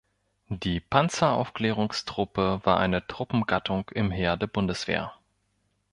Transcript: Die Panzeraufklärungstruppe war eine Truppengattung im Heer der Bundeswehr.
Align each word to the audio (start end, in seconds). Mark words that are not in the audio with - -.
Die 0.49 0.79
Panzeraufklärungstruppe 0.79 2.61
war 2.63 2.79
eine 2.79 3.05
Truppengattung 3.05 3.87
im 3.93 4.09
Heer 4.09 4.35
der 4.35 4.47
Bundeswehr. 4.47 5.13